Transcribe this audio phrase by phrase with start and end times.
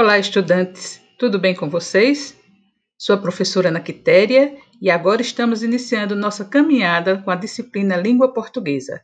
[0.00, 2.34] Olá, estudantes, tudo bem com vocês?
[2.96, 8.32] Sou a professora Ana Quitéria e agora estamos iniciando nossa caminhada com a disciplina Língua
[8.32, 9.02] Portuguesa.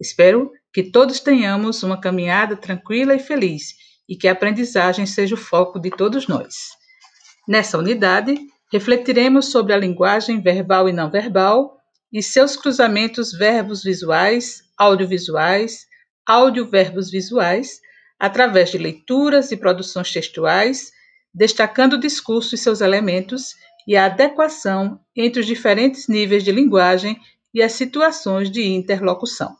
[0.00, 3.74] Espero que todos tenhamos uma caminhada tranquila e feliz
[4.08, 6.54] e que a aprendizagem seja o foco de todos nós.
[7.48, 8.38] Nessa unidade,
[8.72, 11.76] refletiremos sobre a linguagem verbal e não verbal
[12.12, 15.86] e seus cruzamentos verbos visuais, audiovisuais,
[16.24, 17.80] audioverbos visuais,
[18.18, 20.92] através de leituras e produções textuais,
[21.32, 23.54] destacando o discurso e seus elementos
[23.86, 27.20] e a adequação entre os diferentes níveis de linguagem
[27.52, 29.56] e as situações de interlocução.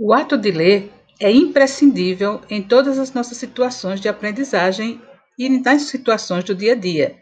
[0.00, 5.02] O ato de ler é imprescindível em todas as nossas situações de aprendizagem
[5.36, 7.18] e nas situações do dia a dia.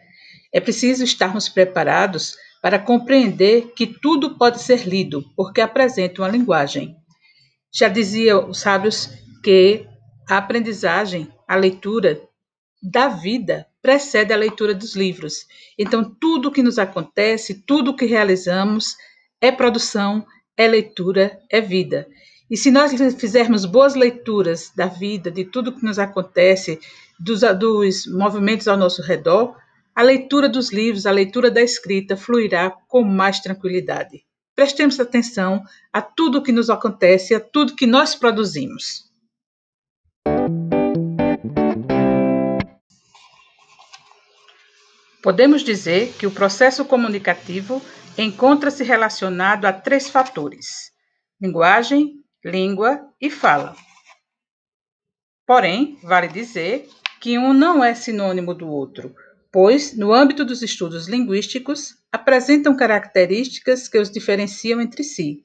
[0.53, 6.97] É preciso estarmos preparados para compreender que tudo pode ser lido, porque apresenta uma linguagem.
[7.73, 9.09] Já dizia os sábios
[9.41, 9.87] que
[10.29, 12.21] a aprendizagem, a leitura
[12.83, 15.45] da vida precede a leitura dos livros.
[15.79, 18.97] Então, tudo que nos acontece, tudo que realizamos
[19.39, 20.25] é produção,
[20.57, 22.05] é leitura, é vida.
[22.51, 26.81] E se nós fizermos boas leituras da vida, de tudo que nos acontece,
[27.17, 29.55] dos, dos movimentos ao nosso redor,
[29.97, 34.23] a leitura dos livros, a leitura da escrita fluirá com mais tranquilidade.
[34.55, 39.11] Prestemos atenção a tudo que nos acontece, a tudo que nós produzimos.
[45.23, 47.81] Podemos dizer que o processo comunicativo
[48.15, 50.91] encontra-se relacionado a três fatores:
[51.41, 53.75] linguagem, língua e fala.
[55.43, 56.87] Porém, vale dizer
[57.19, 59.15] que um não é sinônimo do outro,
[59.59, 65.43] pois, no âmbito dos estudos linguísticos, apresentam características que os diferenciam entre si.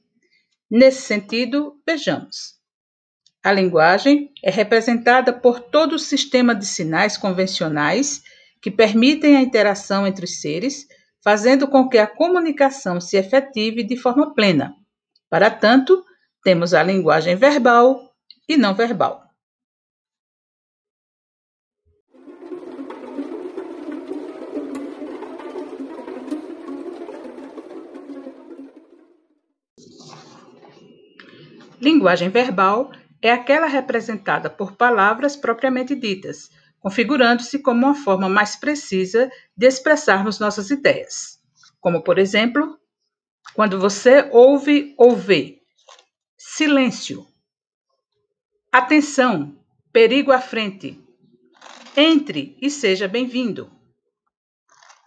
[0.71, 2.57] Nesse sentido, vejamos.
[3.43, 8.21] A linguagem é representada por todo o sistema de sinais convencionais
[8.61, 10.87] que permitem a interação entre os seres,
[11.25, 14.75] fazendo com que a comunicação se efetive de forma plena.
[15.31, 16.05] Para tanto,
[16.45, 18.13] temos a linguagem verbal
[18.47, 19.22] e não verbal.
[31.83, 36.49] Linguagem verbal é aquela representada por palavras propriamente ditas,
[36.79, 41.41] configurando-se como uma forma mais precisa de expressarmos nossas ideias.
[41.81, 42.79] Como, por exemplo,
[43.53, 45.59] quando você ouve ou vê
[46.39, 47.27] silêncio,
[48.71, 49.59] atenção,
[49.93, 51.03] perigo à frente,
[51.97, 53.69] entre e seja bem-vindo.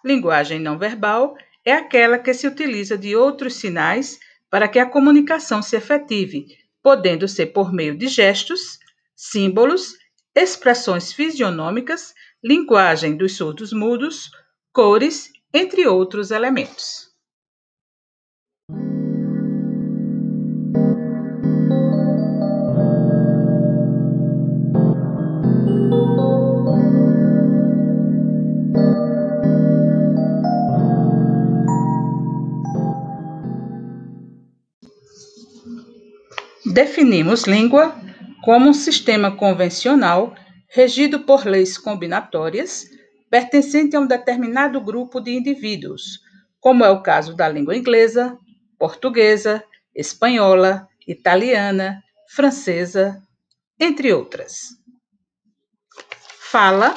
[0.04, 4.20] Linguagem não verbal é aquela que se utiliza de outros sinais
[4.50, 8.78] para que a comunicação se efetive, podendo ser por meio de gestos,
[9.16, 9.96] símbolos,
[10.36, 12.14] expressões fisionômicas,
[12.44, 14.30] linguagem dos surdos mudos,
[14.72, 17.10] cores, entre outros elementos.
[36.76, 37.96] Definimos língua
[38.44, 40.36] como um sistema convencional
[40.68, 42.90] regido por leis combinatórias
[43.30, 46.20] pertencente a um determinado grupo de indivíduos,
[46.60, 48.38] como é o caso da língua inglesa,
[48.78, 49.64] portuguesa,
[49.96, 53.24] espanhola, italiana, francesa,
[53.80, 54.72] entre outras.
[56.52, 56.94] Fala,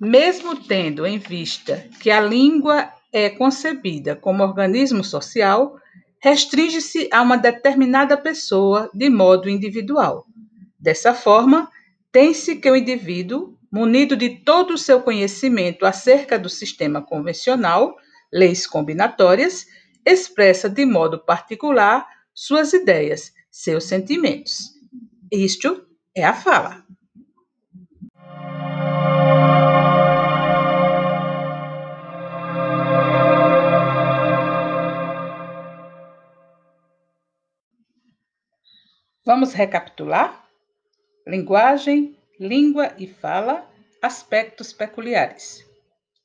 [0.00, 5.74] mesmo tendo em vista que a língua é concebida como organismo social,
[6.20, 10.26] restringe-se a uma determinada pessoa de modo individual.
[10.78, 11.70] Dessa forma,
[12.10, 17.96] tem-se que o indivíduo, munido de todo o seu conhecimento acerca do sistema convencional,
[18.32, 19.66] leis combinatórias,
[20.04, 24.70] expressa de modo particular suas ideias, seus sentimentos.
[25.30, 26.84] Isto é a fala.
[39.28, 40.42] Vamos recapitular?
[41.26, 43.70] Linguagem, língua e fala,
[44.00, 45.62] aspectos peculiares.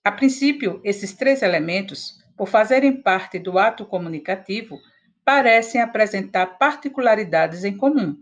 [0.05, 4.79] A princípio, esses três elementos, por fazerem parte do ato comunicativo,
[5.25, 8.15] parecem apresentar particularidades em comum.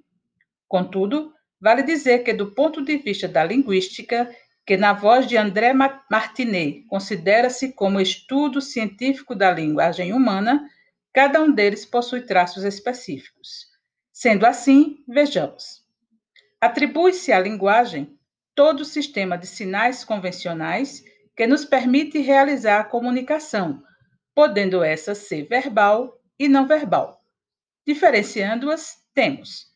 [0.68, 1.32] Contudo,
[1.62, 4.36] vale dizer que, do ponto de vista da linguística,
[4.66, 10.68] que na voz de André Martinet considera-se como estudo científico da linguagem humana,
[11.14, 13.70] cada um deles possui traços específicos.
[14.22, 15.84] Sendo assim, vejamos.
[16.62, 18.20] Atribui-se à linguagem
[18.54, 21.04] todo o sistema de sinais convencionais
[21.36, 23.82] que nos permite realizar a comunicação,
[24.36, 27.20] podendo essa ser verbal e não verbal.
[27.84, 29.72] Diferenciando-as, temos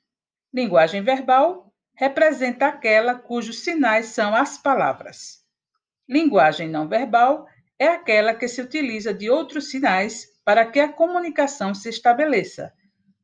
[0.53, 5.39] linguagem verbal representa aquela cujos sinais são as palavras.
[6.07, 7.47] Linguagem não verbal
[7.79, 12.71] é aquela que se utiliza de outros sinais para que a comunicação se estabeleça.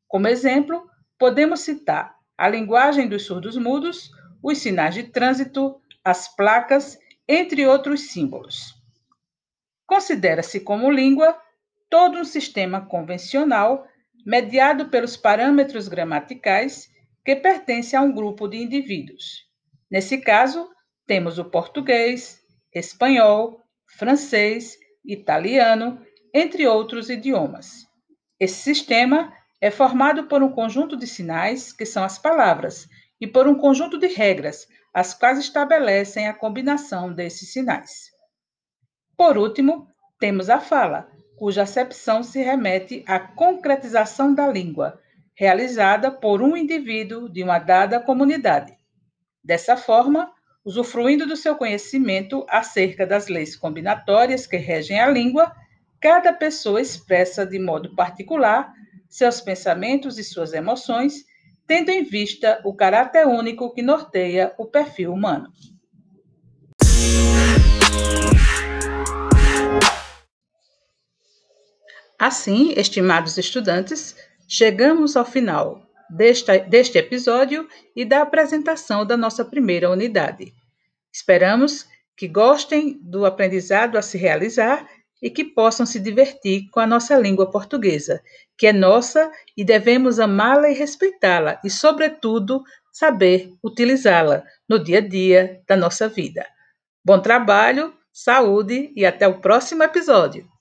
[0.08, 0.90] Como exemplo,
[1.22, 4.10] podemos citar a linguagem dos surdos mudos,
[4.42, 6.98] os sinais de trânsito, as placas,
[7.28, 8.74] entre outros símbolos.
[9.86, 11.40] Considera-se como língua
[11.88, 13.86] todo um sistema convencional
[14.26, 16.90] mediado pelos parâmetros gramaticais
[17.24, 19.48] que pertence a um grupo de indivíduos.
[19.88, 20.68] Nesse caso,
[21.06, 22.42] temos o português,
[22.74, 23.60] espanhol,
[23.96, 26.04] francês, italiano,
[26.34, 27.86] entre outros idiomas.
[28.40, 29.32] Esse sistema
[29.62, 32.88] é formado por um conjunto de sinais, que são as palavras,
[33.20, 38.10] e por um conjunto de regras, as quais estabelecem a combinação desses sinais.
[39.16, 39.86] Por último,
[40.18, 45.00] temos a fala, cuja acepção se remete à concretização da língua,
[45.32, 48.76] realizada por um indivíduo de uma dada comunidade.
[49.44, 50.32] Dessa forma,
[50.64, 55.54] usufruindo do seu conhecimento acerca das leis combinatórias que regem a língua,
[56.00, 58.74] cada pessoa expressa de modo particular
[59.12, 61.26] seus pensamentos e suas emoções,
[61.66, 65.52] tendo em vista o caráter único que norteia o perfil humano.
[72.18, 74.16] Assim, estimados estudantes,
[74.48, 80.54] chegamos ao final deste, episódio e da apresentação da nossa primeira unidade.
[81.12, 81.86] Esperamos
[82.16, 84.88] que gostem do aprendizado a se realizar
[85.22, 88.20] e que possam se divertir com a nossa língua portuguesa,
[88.58, 95.00] que é nossa e devemos amá-la e respeitá-la e, sobretudo, saber utilizá-la no dia a
[95.00, 96.44] dia da nossa vida.
[97.04, 100.51] Bom trabalho, saúde e até o próximo episódio!